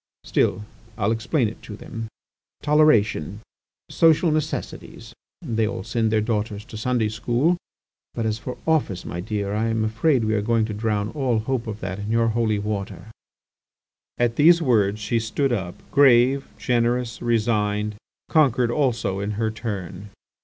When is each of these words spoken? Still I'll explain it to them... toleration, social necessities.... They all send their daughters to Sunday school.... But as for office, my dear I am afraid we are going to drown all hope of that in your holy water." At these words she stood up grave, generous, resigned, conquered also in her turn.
Still 0.23 0.65
I'll 0.97 1.11
explain 1.11 1.47
it 1.47 1.61
to 1.61 1.75
them... 1.75 2.07
toleration, 2.63 3.41
social 3.87 4.31
necessities.... 4.31 5.13
They 5.43 5.67
all 5.67 5.83
send 5.83 6.11
their 6.11 6.21
daughters 6.21 6.65
to 6.65 6.75
Sunday 6.77 7.07
school.... 7.07 7.55
But 8.15 8.25
as 8.25 8.39
for 8.39 8.57
office, 8.65 9.05
my 9.05 9.19
dear 9.19 9.53
I 9.53 9.67
am 9.67 9.83
afraid 9.85 10.23
we 10.23 10.33
are 10.33 10.41
going 10.41 10.65
to 10.65 10.73
drown 10.73 11.09
all 11.09 11.37
hope 11.37 11.67
of 11.67 11.81
that 11.81 11.99
in 11.99 12.09
your 12.09 12.29
holy 12.29 12.57
water." 12.57 13.11
At 14.17 14.37
these 14.37 14.59
words 14.59 14.99
she 14.99 15.19
stood 15.19 15.53
up 15.53 15.75
grave, 15.91 16.47
generous, 16.57 17.21
resigned, 17.21 17.93
conquered 18.27 18.71
also 18.71 19.19
in 19.19 19.29
her 19.37 19.51
turn. 19.51 20.09